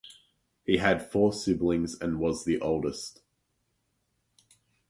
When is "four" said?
1.11-1.31